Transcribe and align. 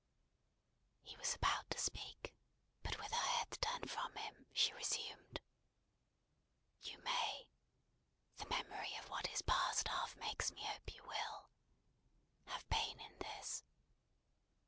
He 1.03 1.15
was 1.15 1.35
about 1.35 1.69
to 1.69 1.77
speak; 1.77 2.33
but 2.81 2.97
with 2.97 3.11
her 3.11 3.23
head 3.37 3.51
turned 3.61 3.91
from 3.91 4.15
him, 4.15 4.47
she 4.51 4.73
resumed. 4.73 5.41
"You 6.81 6.97
may 7.03 7.47
the 8.37 8.49
memory 8.49 8.95
of 8.95 9.11
what 9.11 9.29
is 9.29 9.43
past 9.43 9.89
half 9.89 10.15
makes 10.15 10.51
me 10.53 10.63
hope 10.63 10.91
you 10.95 11.03
will 11.03 11.51
have 12.47 12.67
pain 12.69 12.99
in 12.99 13.15
this. 13.19 13.63